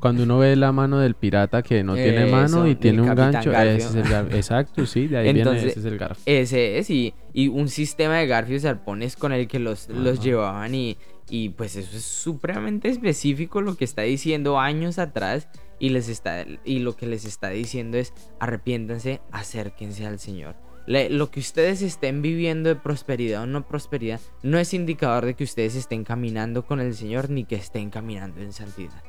cuando 0.00 0.22
uno 0.22 0.38
ve 0.38 0.56
la 0.56 0.72
mano 0.72 0.98
del 0.98 1.14
pirata 1.14 1.62
que 1.62 1.84
no 1.84 1.94
tiene 1.94 2.26
mano 2.26 2.66
y 2.66 2.74
tiene 2.76 3.02
un 3.02 3.14
gancho, 3.14 3.52
ese 3.52 3.88
es 3.88 3.94
el 3.94 4.08
garfio. 4.08 4.36
Exacto, 4.36 4.86
sí, 4.86 5.06
de 5.06 5.18
ahí 5.18 5.32
viene 5.32 5.56
ese 5.56 5.78
es 5.78 5.84
el 5.84 5.98
garfio. 5.98 6.22
Ese 6.24 6.78
es 6.78 6.88
y, 6.88 7.14
y 7.32 7.48
un 7.48 7.68
sistema 7.68 8.16
de 8.16 8.26
garfios 8.26 8.64
y 8.64 8.66
arpones 8.66 9.16
con 9.16 9.32
el 9.32 9.46
que 9.46 9.58
los, 9.58 9.88
los 9.88 10.20
llevaban 10.20 10.74
y, 10.74 10.96
y 11.28 11.50
pues 11.50 11.76
eso 11.76 11.96
es 11.96 12.04
supremamente 12.04 12.88
específico 12.88 13.60
lo 13.60 13.76
que 13.76 13.84
está 13.84 14.02
diciendo 14.02 14.58
años 14.58 14.98
atrás 14.98 15.48
y, 15.78 15.88
les 15.90 16.08
está, 16.08 16.44
y 16.64 16.80
lo 16.80 16.96
que 16.96 17.06
les 17.06 17.24
está 17.24 17.50
diciendo 17.50 17.96
es 17.96 18.12
arrepiéntanse, 18.40 19.20
acérquense 19.32 20.06
al 20.06 20.18
Señor. 20.18 20.56
lo 20.86 21.30
que 21.30 21.40
ustedes 21.40 21.82
estén 21.82 22.20
viviendo 22.20 22.68
de 22.68 22.76
prosperidad 22.76 23.42
o 23.42 23.46
no 23.46 23.66
prosperidad 23.66 24.20
no 24.42 24.58
es 24.58 24.74
indicador 24.74 25.24
de 25.24 25.34
que 25.34 25.44
ustedes 25.44 25.74
estén 25.74 26.04
caminando 26.04 26.66
con 26.66 26.80
el 26.80 26.94
Señor 26.94 27.30
ni 27.30 27.44
que 27.44 27.56
estén 27.56 27.90
caminando 27.90 28.40
en 28.40 28.52
santidad. 28.52 29.02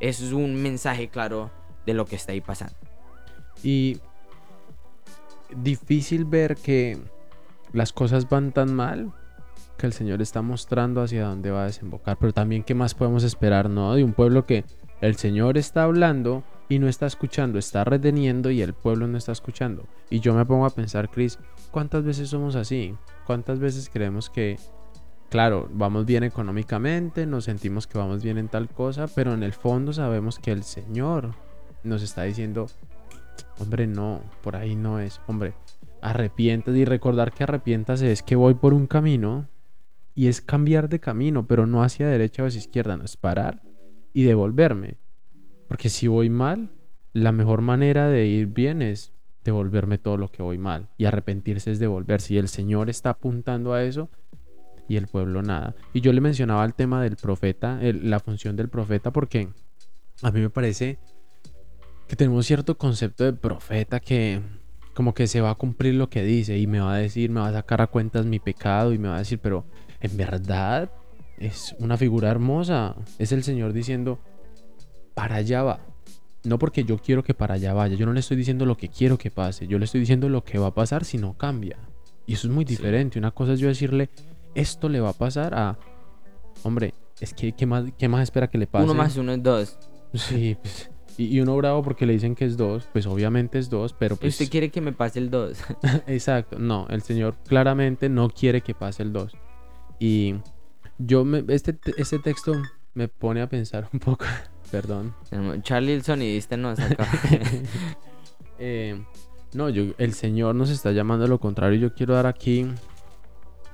Eso 0.00 0.24
es 0.24 0.32
un 0.32 0.54
mensaje 0.54 1.08
claro 1.08 1.50
de 1.86 1.94
lo 1.94 2.04
que 2.04 2.16
está 2.16 2.32
ahí 2.32 2.40
pasando. 2.40 2.76
Y 3.62 4.00
difícil 5.56 6.24
ver 6.26 6.56
que 6.56 6.98
las 7.72 7.92
cosas 7.92 8.28
van 8.28 8.52
tan 8.52 8.74
mal 8.74 9.12
que 9.76 9.86
el 9.86 9.92
Señor 9.92 10.22
está 10.22 10.42
mostrando 10.42 11.02
hacia 11.02 11.26
dónde 11.26 11.50
va 11.50 11.62
a 11.62 11.66
desembocar, 11.66 12.16
pero 12.18 12.32
también 12.32 12.62
qué 12.62 12.74
más 12.74 12.94
podemos 12.94 13.24
esperar, 13.24 13.68
¿no? 13.68 13.94
De 13.94 14.04
un 14.04 14.12
pueblo 14.12 14.46
que 14.46 14.64
el 15.00 15.16
Señor 15.16 15.58
está 15.58 15.84
hablando 15.84 16.44
y 16.68 16.78
no 16.78 16.88
está 16.88 17.06
escuchando, 17.06 17.58
está 17.58 17.84
reteniendo 17.84 18.50
y 18.50 18.62
el 18.62 18.72
pueblo 18.72 19.06
no 19.06 19.18
está 19.18 19.32
escuchando. 19.32 19.84
Y 20.10 20.20
yo 20.20 20.34
me 20.34 20.46
pongo 20.46 20.66
a 20.66 20.70
pensar, 20.70 21.10
Chris, 21.10 21.38
¿cuántas 21.70 22.04
veces 22.04 22.28
somos 22.28 22.56
así? 22.56 22.94
¿Cuántas 23.26 23.58
veces 23.58 23.90
creemos 23.92 24.30
que, 24.30 24.58
claro, 25.28 25.68
vamos 25.72 26.06
bien 26.06 26.24
económicamente, 26.24 27.26
nos 27.26 27.44
sentimos 27.44 27.86
que 27.86 27.98
vamos 27.98 28.22
bien 28.22 28.38
en 28.38 28.48
tal 28.48 28.68
cosa, 28.68 29.06
pero 29.14 29.34
en 29.34 29.42
el 29.42 29.52
fondo 29.52 29.92
sabemos 29.92 30.38
que 30.38 30.52
el 30.52 30.62
Señor 30.62 31.34
nos 31.82 32.02
está 32.02 32.22
diciendo, 32.22 32.66
hombre, 33.58 33.86
no, 33.86 34.22
por 34.42 34.56
ahí 34.56 34.74
no 34.74 35.00
es, 35.00 35.20
hombre, 35.26 35.54
arrepientas 36.00 36.76
y 36.76 36.84
recordar 36.84 37.32
que 37.32 37.44
arrepientas 37.44 38.02
es 38.02 38.22
que 38.22 38.36
voy 38.36 38.54
por 38.54 38.74
un 38.74 38.86
camino 38.86 39.48
y 40.14 40.28
es 40.28 40.40
cambiar 40.40 40.88
de 40.88 41.00
camino, 41.00 41.46
pero 41.46 41.66
no 41.66 41.82
hacia 41.82 42.08
derecha 42.08 42.42
o 42.42 42.46
hacia 42.46 42.58
izquierda, 42.58 42.96
no 42.96 43.04
es 43.04 43.16
parar 43.16 43.62
y 44.12 44.22
devolverme. 44.22 44.98
Porque 45.68 45.88
si 45.88 46.06
voy 46.06 46.30
mal, 46.30 46.70
la 47.12 47.32
mejor 47.32 47.62
manera 47.62 48.08
de 48.08 48.26
ir 48.26 48.46
bien 48.46 48.82
es 48.82 49.12
devolverme 49.44 49.98
todo 49.98 50.16
lo 50.16 50.28
que 50.30 50.42
voy 50.42 50.58
mal. 50.58 50.88
Y 50.96 51.04
arrepentirse 51.04 51.70
es 51.72 51.78
devolverse. 51.78 52.34
Y 52.34 52.38
el 52.38 52.48
Señor 52.48 52.90
está 52.90 53.10
apuntando 53.10 53.72
a 53.72 53.82
eso 53.82 54.08
y 54.88 54.96
el 54.96 55.06
pueblo 55.06 55.42
nada. 55.42 55.74
Y 55.92 56.00
yo 56.00 56.12
le 56.12 56.20
mencionaba 56.20 56.64
el 56.64 56.74
tema 56.74 57.02
del 57.02 57.16
profeta, 57.16 57.80
la 57.82 58.20
función 58.20 58.56
del 58.56 58.68
profeta, 58.68 59.12
porque 59.12 59.48
a 60.22 60.30
mí 60.30 60.40
me 60.40 60.50
parece 60.50 60.98
que 62.08 62.16
tenemos 62.16 62.46
cierto 62.46 62.76
concepto 62.76 63.24
de 63.24 63.32
profeta 63.32 64.00
que 64.00 64.40
como 64.92 65.12
que 65.12 65.26
se 65.26 65.40
va 65.40 65.50
a 65.50 65.54
cumplir 65.56 65.94
lo 65.94 66.08
que 66.08 66.22
dice 66.22 66.56
y 66.58 66.66
me 66.66 66.80
va 66.80 66.94
a 66.94 66.98
decir, 66.98 67.30
me 67.30 67.40
va 67.40 67.48
a 67.48 67.52
sacar 67.52 67.82
a 67.82 67.88
cuentas 67.88 68.26
mi 68.26 68.38
pecado 68.38 68.92
y 68.92 68.98
me 68.98 69.08
va 69.08 69.16
a 69.16 69.18
decir, 69.18 69.40
pero 69.40 69.66
en 70.04 70.16
verdad 70.18 70.90
es 71.38 71.74
una 71.78 71.96
figura 71.96 72.30
hermosa. 72.30 72.94
Es 73.18 73.32
el 73.32 73.42
Señor 73.42 73.72
diciendo, 73.72 74.18
para 75.14 75.36
allá 75.36 75.62
va. 75.62 75.80
No 76.44 76.58
porque 76.58 76.84
yo 76.84 76.98
quiero 76.98 77.24
que 77.24 77.32
para 77.32 77.54
allá 77.54 77.72
vaya, 77.72 77.96
yo 77.96 78.04
no 78.04 78.12
le 78.12 78.20
estoy 78.20 78.36
diciendo 78.36 78.66
lo 78.66 78.76
que 78.76 78.90
quiero 78.90 79.16
que 79.16 79.30
pase, 79.30 79.66
yo 79.66 79.78
le 79.78 79.86
estoy 79.86 80.00
diciendo 80.00 80.28
lo 80.28 80.44
que 80.44 80.58
va 80.58 80.68
a 80.68 80.74
pasar 80.74 81.06
si 81.06 81.16
no 81.16 81.38
cambia. 81.38 81.78
Y 82.26 82.34
eso 82.34 82.48
es 82.48 82.52
muy 82.52 82.66
diferente. 82.66 83.18
Una 83.18 83.30
cosa 83.30 83.54
es 83.54 83.60
yo 83.60 83.68
decirle, 83.68 84.10
esto 84.54 84.90
le 84.90 85.00
va 85.00 85.10
a 85.10 85.14
pasar 85.14 85.54
a, 85.54 85.78
hombre, 86.62 86.92
es 87.18 87.32
que 87.32 87.52
¿qué 87.52 87.64
más, 87.64 87.84
qué 87.96 88.08
más 88.08 88.22
espera 88.22 88.48
que 88.48 88.58
le 88.58 88.66
pase? 88.66 88.84
Uno 88.84 88.94
más 88.94 89.16
uno 89.16 89.32
es 89.32 89.42
dos. 89.42 89.78
Sí, 90.12 90.56
pues, 90.60 90.90
y, 91.16 91.40
uno 91.40 91.56
bravo 91.56 91.82
porque 91.82 92.04
le 92.04 92.12
dicen 92.12 92.34
que 92.34 92.44
es 92.44 92.58
dos, 92.58 92.86
pues 92.92 93.06
obviamente 93.06 93.58
es 93.58 93.70
dos, 93.70 93.94
pero 93.94 94.16
pues... 94.16 94.34
Usted 94.34 94.50
quiere 94.50 94.68
que 94.68 94.82
me 94.82 94.92
pase 94.92 95.18
el 95.18 95.30
dos. 95.30 95.58
Exacto, 96.06 96.58
no, 96.58 96.86
el 96.90 97.00
Señor 97.00 97.36
claramente 97.46 98.10
no 98.10 98.28
quiere 98.28 98.60
que 98.60 98.74
pase 98.74 99.02
el 99.02 99.14
dos. 99.14 99.32
Y 100.04 100.34
yo, 100.98 101.24
me, 101.24 101.42
este, 101.48 101.78
este 101.96 102.18
texto 102.18 102.52
me 102.92 103.08
pone 103.08 103.40
a 103.40 103.48
pensar 103.48 103.88
un 103.92 104.00
poco, 104.00 104.26
perdón. 104.70 105.14
Charlie 105.62 105.94
el 105.94 106.02
sonidista 106.02 106.58
nos 106.58 106.78
acaba. 106.78 107.08
eh, 108.58 109.02
no, 109.54 109.70
yo, 109.70 109.94
el 109.96 110.12
Señor 110.12 110.56
nos 110.56 110.68
está 110.68 110.92
llamando 110.92 111.24
a 111.24 111.28
lo 111.28 111.40
contrario. 111.40 111.78
Yo 111.78 111.94
quiero 111.94 112.12
dar 112.12 112.26
aquí 112.26 112.66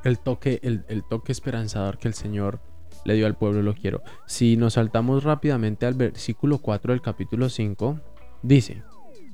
el 0.04 0.20
toque, 0.20 0.60
el, 0.62 0.84
el 0.86 1.02
toque 1.02 1.32
esperanzador 1.32 1.98
que 1.98 2.06
el 2.06 2.14
Señor 2.14 2.60
le 3.04 3.14
dio 3.14 3.26
al 3.26 3.34
pueblo, 3.34 3.60
lo 3.62 3.74
quiero. 3.74 4.00
Si 4.26 4.56
nos 4.56 4.74
saltamos 4.74 5.24
rápidamente 5.24 5.84
al 5.84 5.94
versículo 5.94 6.58
4 6.58 6.92
del 6.92 7.02
capítulo 7.02 7.48
5, 7.48 7.98
dice, 8.42 8.84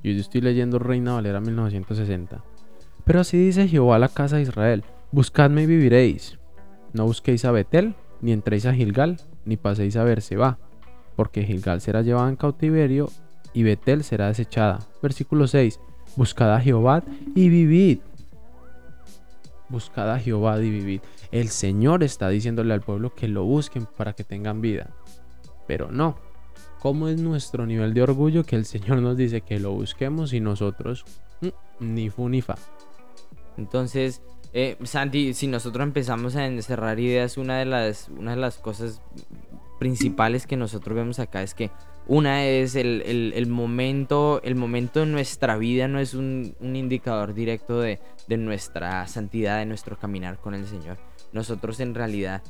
yo 0.03 0.12
estoy 0.12 0.41
leyendo 0.41 0.79
Reina 0.79 1.12
Valera 1.12 1.43
1960, 1.43 2.43
pero 3.05 3.21
así 3.21 3.37
dice 3.37 3.69
Jehová 3.69 3.97
a 3.97 3.99
la 3.99 4.09
casa 4.09 4.37
de 4.37 4.43
Israel, 4.43 4.83
buscadme 5.12 5.65
y 5.65 5.67
viviréis. 5.67 6.38
No 6.97 7.05
busquéis 7.05 7.45
a 7.45 7.50
Betel, 7.50 7.95
ni 8.23 8.33
entréis 8.33 8.65
a 8.65 8.73
Gilgal, 8.73 9.21
ni 9.45 9.59
paséis 9.59 9.97
a 9.97 10.05
Berseba, 10.05 10.59
porque 11.15 11.45
Gilgal 11.45 11.83
será 11.83 12.00
llevada 12.00 12.31
en 12.31 12.37
cautiverio 12.37 13.11
y 13.53 13.65
Betel 13.65 14.03
será 14.03 14.29
desechada. 14.29 14.79
Versículo 15.03 15.47
6, 15.47 15.79
buscad 16.17 16.55
a 16.55 16.59
Jehová 16.59 17.03
y 17.35 17.50
vivid. 17.50 17.99
Buscad 19.69 20.11
a 20.11 20.19
Jehová 20.19 20.59
y 20.59 20.71
vivid. 20.71 21.00
El 21.33 21.50
Señor 21.50 22.03
está 22.03 22.31
diciéndole 22.31 22.73
al 22.73 22.81
pueblo 22.81 23.15
que 23.15 23.29
lo 23.29 23.45
busquen 23.45 23.85
para 23.85 24.15
que 24.15 24.25
tengan 24.25 24.62
vida. 24.62 24.88
Pero 25.67 25.91
no. 25.91 26.17
¿Cómo 26.81 27.09
es 27.09 27.21
nuestro 27.21 27.67
nivel 27.67 27.93
de 27.93 28.05
orgullo 28.05 28.43
que 28.45 28.57
el 28.57 28.65
Señor 28.65 29.03
nos 29.03 29.19
dice 29.19 29.43
que 29.43 29.61
lo 29.61 29.73
busquemos 29.73 30.33
y 30.33 30.41
nosotros 30.41 31.05
mm, 31.43 31.49
ni 31.81 32.09
fu 32.09 32.31
ni 32.31 32.41
fa? 32.41 32.55
Entonces, 33.59 34.23
eh, 34.53 34.76
Santi, 34.85 35.35
si 35.35 35.47
nosotros 35.47 35.85
empezamos 35.85 36.37
a 36.37 36.47
encerrar 36.47 36.99
ideas, 36.99 37.37
una 37.37 37.59
de 37.59 37.65
las, 37.65 38.09
una 38.09 38.33
de 38.33 38.37
las 38.38 38.59
cosas 38.59 39.00
principales 39.79 40.47
que 40.47 40.57
nosotros 40.57 40.97
vemos 40.97 41.19
acá 41.19 41.43
es 41.43 41.55
que 41.55 41.71
una 42.07 42.45
es 42.47 42.76
el, 42.76 43.47
momento, 43.49 44.41
el 44.45 44.55
momento 44.55 45.00
de 45.00 45.07
nuestra 45.07 45.57
vida 45.57 45.88
no 45.88 45.99
es 45.99 46.15
un, 46.15 46.55
indicador 46.61 47.35
directo 47.35 47.81
de, 47.81 47.99
de, 48.29 48.37
nuestra 48.37 49.07
santidad, 49.09 49.59
de 49.59 49.67
nuestro 49.67 49.99
caminar 49.99 50.38
con 50.38 50.55
el 50.55 50.67
Señor. 50.67 50.99
Nosotros 51.33 51.81
en 51.81 51.95
realidad 51.95 52.43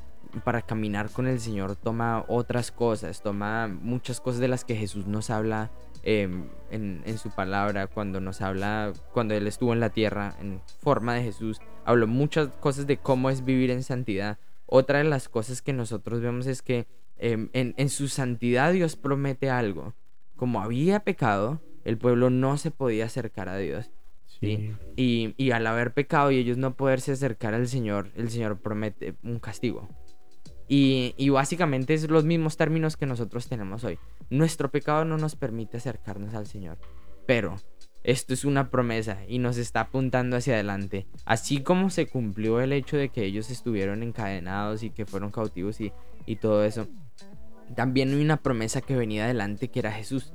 para 0.44 0.62
caminar 0.62 1.10
con 1.10 1.26
el 1.26 1.40
Señor 1.40 1.76
toma 1.76 2.24
otras 2.28 2.70
cosas, 2.70 3.22
toma 3.22 3.68
muchas 3.68 4.20
cosas 4.20 4.40
de 4.40 4.48
las 4.48 4.64
que 4.64 4.76
Jesús 4.76 5.06
nos 5.06 5.30
habla 5.30 5.70
em, 6.06 6.48
en, 6.70 7.02
en, 7.04 7.18
su 7.18 7.30
palabra, 7.30 7.86
cuando 7.86 8.20
nos 8.20 8.40
habla, 8.40 8.92
cuando 9.12 9.34
Él 9.34 9.46
estuvo 9.46 9.72
en 9.72 9.80
la 9.80 9.90
tierra 9.90 10.36
en 10.40 10.62
forma 10.80 11.14
de 11.14 11.22
Jesús, 11.22 11.60
habló 11.84 12.06
muchas 12.06 12.48
cosas 12.48 12.86
de 12.86 12.96
cómo 12.96 13.28
es 13.28 13.44
vivir 13.44 13.70
en 13.70 13.82
santidad. 13.82 14.38
Otra 14.66 14.98
de 14.98 15.04
las 15.04 15.28
cosas 15.28 15.62
que 15.62 15.72
nosotros 15.72 16.20
vemos 16.20 16.46
es 16.46 16.62
que 16.62 16.86
em, 17.18 17.50
en, 17.52 17.74
en 17.76 17.88
su 17.90 18.08
santidad 18.08 18.72
Dios 18.72 18.96
promete 18.96 19.50
algo. 19.50 19.94
Como 20.36 20.62
había 20.62 21.00
pecado, 21.00 21.60
el 21.84 21.98
pueblo 21.98 22.30
no 22.30 22.56
se 22.56 22.70
podía 22.70 23.06
acercar 23.06 23.48
a 23.48 23.58
Dios. 23.58 23.90
Y, 24.40 25.34
y, 25.36 25.50
al 25.50 25.66
haber 25.66 25.94
pecado 25.94 26.30
y 26.30 26.38
ellos 26.38 26.58
no 26.58 26.74
poderse 26.74 27.12
acercar 27.12 27.54
al 27.54 27.68
Señor, 27.68 28.10
el 28.16 28.30
Señor 28.30 28.58
promete 28.58 29.14
un 29.22 29.38
castigo. 29.38 29.88
Y, 30.68 31.14
y 31.16 31.28
básicamente 31.28 31.94
es 31.94 32.08
los 32.10 32.24
mismos 32.24 32.56
términos 32.56 32.96
que 32.96 33.06
nosotros 33.06 33.48
tenemos 33.48 33.84
hoy. 33.84 33.98
Nuestro 34.30 34.70
pecado 34.70 35.04
no 35.04 35.16
nos 35.16 35.36
permite 35.36 35.76
acercarnos 35.76 36.34
al 36.34 36.46
Señor. 36.46 36.78
Pero 37.26 37.56
esto 38.06 38.34
es 38.34 38.44
una 38.44 38.70
promesa 38.70 39.18
y 39.26 39.40
nos 39.40 39.56
está 39.56 39.80
apuntando 39.80 40.36
hacia 40.36 40.54
adelante. 40.54 41.08
Así 41.24 41.62
como 41.62 41.90
se 41.90 42.06
cumplió 42.06 42.60
el 42.60 42.72
hecho 42.72 42.96
de 42.96 43.08
que 43.08 43.24
ellos 43.24 43.50
estuvieron 43.50 44.04
encadenados 44.04 44.84
y 44.84 44.90
que 44.90 45.06
fueron 45.06 45.32
cautivos 45.32 45.80
y, 45.80 45.92
y 46.24 46.36
todo 46.36 46.64
eso. 46.64 46.86
También 47.74 48.10
hay 48.10 48.22
una 48.22 48.36
promesa 48.36 48.80
que 48.80 48.94
venía 48.94 49.24
adelante 49.24 49.68
que 49.68 49.80
era 49.80 49.90
Jesús. 49.90 50.32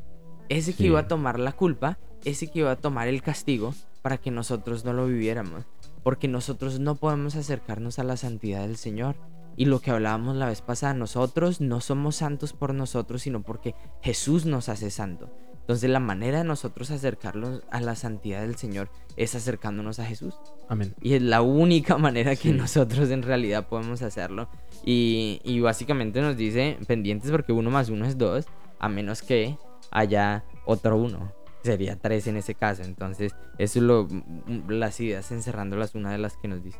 Ese 0.50 0.74
que 0.74 0.88
iba 0.88 1.00
a 1.00 1.08
tomar 1.08 1.40
la 1.40 1.54
culpa, 1.54 1.98
ese 2.26 2.52
que 2.52 2.60
iba 2.60 2.72
a 2.72 2.76
tomar 2.76 3.08
el 3.08 3.22
castigo 3.22 3.74
para 4.02 4.18
que 4.18 4.32
nosotros 4.32 4.84
no 4.84 4.92
lo 4.92 5.08
viviéramos. 5.08 5.64
Porque 6.04 6.28
nosotros 6.28 6.82
no 6.82 6.96
podemos 6.96 7.38
acercarnos 7.38 8.00
a 8.00 8.04
la 8.04 8.18
santidad 8.18 8.64
del 8.64 8.76
Señor. 8.76 9.16
Y 9.55 9.65
lo 9.65 9.79
que 9.79 9.91
hablábamos 9.91 10.36
la 10.36 10.48
vez 10.48 10.62
pasada, 10.62 10.93
nosotros 10.93 11.62
no 11.62 11.81
somos 11.81 12.15
santos 12.15 12.53
por 12.53 12.74
nosotros, 12.74 13.22
sino 13.24 13.41
porque 13.43 13.75
Jesús 14.01 14.46
nos 14.46 14.70
hace 14.70 14.89
santo. 14.89 15.29
Entonces 15.62 15.89
la 15.89 16.00
manera 16.00 16.39
de 16.39 16.43
nosotros 16.43 16.91
acercarnos 16.91 17.62
a 17.70 17.79
la 17.81 17.96
santidad 17.96 18.41
del 18.41 18.55
Señor 18.55 18.89
es 19.15 19.36
acercándonos 19.36 20.00
a 20.00 20.05
Jesús. 20.05 20.36
Amén. 20.67 20.96
Y 21.01 21.13
es 21.13 21.22
la 21.22 21.41
única 21.41 21.98
manera 21.98 22.36
que 22.36 22.51
nosotros 22.53 23.10
en 23.12 23.22
realidad 23.22 23.67
podemos 23.67 24.01
hacerlo. 24.01 24.50
Y, 24.84 25.39
y, 25.43 25.60
básicamente 25.60 26.22
nos 26.22 26.36
dice 26.36 26.77
pendientes 26.88 27.29
porque 27.31 27.53
uno 27.53 27.70
más 27.70 27.89
uno 27.89 28.05
es 28.05 28.17
dos, 28.17 28.46
a 28.79 28.89
menos 28.89 29.22
que 29.22 29.58
haya 29.91 30.43
otro 30.65 30.98
uno 30.98 31.31
sería 31.63 31.96
tres 31.96 32.27
en 32.27 32.38
ese 32.38 32.55
caso. 32.55 32.84
Entonces, 32.84 33.34
eso 33.58 33.79
es 33.79 33.84
lo, 33.84 34.08
las 34.67 35.00
ideas 35.00 35.31
encerrándolas, 35.31 35.96
una 35.96 36.12
de 36.12 36.17
las 36.17 36.38
que 36.38 36.48
nos 36.48 36.63
dice. 36.63 36.79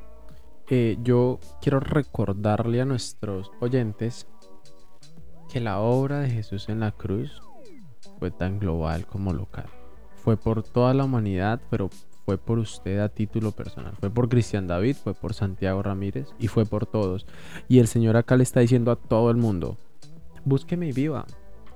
Eh, 0.74 0.98
yo 1.04 1.38
quiero 1.62 1.82
recordarle 1.82 2.80
a 2.80 2.86
nuestros 2.86 3.52
oyentes 3.60 4.26
que 5.52 5.60
la 5.60 5.82
obra 5.82 6.22
de 6.22 6.30
Jesús 6.30 6.70
en 6.70 6.80
la 6.80 6.92
cruz 6.92 7.42
fue 8.20 8.32
tan 8.32 8.58
global 8.58 9.06
como 9.06 9.34
local. 9.34 9.66
Fue 10.16 10.38
por 10.38 10.64
toda 10.64 10.94
la 10.94 11.04
humanidad, 11.04 11.60
pero 11.70 11.90
fue 12.24 12.38
por 12.38 12.58
usted 12.58 13.00
a 13.00 13.10
título 13.10 13.52
personal. 13.52 13.98
Fue 14.00 14.10
por 14.10 14.30
Cristian 14.30 14.66
David, 14.66 14.96
fue 14.96 15.14
por 15.14 15.34
Santiago 15.34 15.84
Ramírez 15.84 16.30
y 16.40 16.48
fue 16.48 16.66
por 16.66 16.86
todos. 16.86 17.26
Y 17.68 17.80
el 17.80 17.88
Señor 17.88 18.16
acá 18.16 18.38
le 18.38 18.44
está 18.44 18.62
diciendo 18.62 18.92
a 18.92 18.96
todo 18.96 19.30
el 19.30 19.36
mundo, 19.36 19.76
búsqueme 20.46 20.88
y 20.88 20.94
viva. 20.94 21.26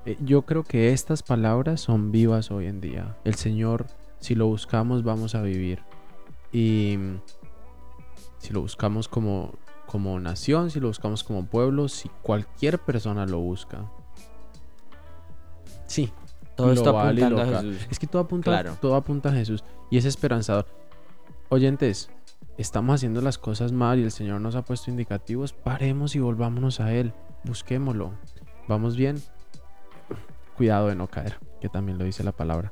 Eh, 0.05 0.15
yo 0.21 0.43
creo 0.43 0.63
que 0.63 0.93
estas 0.93 1.21
palabras 1.21 1.81
son 1.81 2.13
vivas 2.13 2.49
hoy 2.49 2.67
en 2.67 2.79
día. 2.79 3.17
El 3.25 3.35
Señor, 3.35 3.87
si 4.19 4.35
lo 4.35 4.47
buscamos, 4.47 5.03
vamos 5.03 5.35
a 5.35 5.41
vivir. 5.41 5.81
Y 6.53 6.97
si 8.37 8.53
lo 8.53 8.61
buscamos 8.61 9.07
como, 9.07 9.53
como 9.85 10.19
nación, 10.19 10.71
si 10.71 10.79
lo 10.79 10.87
buscamos 10.87 11.23
como 11.23 11.45
pueblo, 11.45 11.87
si 11.87 12.09
cualquier 12.21 12.79
persona 12.79 13.25
lo 13.25 13.39
busca. 13.39 13.89
Sí. 15.87 16.11
Todo 16.55 16.71
está 16.71 16.89
apuntando 16.89 17.41
a 17.41 17.45
Jesús. 17.45 17.87
Es 17.89 17.99
que 17.99 18.07
todo 18.07 18.21
apunta, 18.21 18.63
todo 18.75 18.95
apunta 18.95 19.29
a 19.29 19.33
Jesús. 19.33 19.63
Y 19.89 19.97
es 19.97 20.05
esperanzador. 20.05 20.65
Oyentes, 21.49 22.09
estamos 22.57 22.95
haciendo 22.95 23.21
las 23.21 23.37
cosas 23.37 23.71
mal 23.73 23.99
y 23.99 24.03
el 24.03 24.11
Señor 24.11 24.39
nos 24.39 24.55
ha 24.55 24.63
puesto 24.63 24.89
indicativos. 24.89 25.51
Paremos 25.51 26.15
y 26.15 26.19
volvámonos 26.19 26.79
a 26.79 26.93
Él. 26.93 27.13
Busquémoslo. 27.43 28.13
¿Vamos 28.67 28.95
bien? 28.95 29.21
cuidado 30.55 30.87
de 30.87 30.95
no 30.95 31.07
caer, 31.07 31.37
que 31.61 31.69
también 31.69 31.97
lo 31.97 32.05
dice 32.05 32.23
la 32.23 32.31
palabra. 32.31 32.71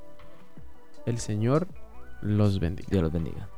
El 1.06 1.20
Señor 1.20 1.68
los 2.22 2.60
bendiga. 2.60 2.88
Dios 2.90 3.04
los 3.04 3.12
bendiga. 3.12 3.50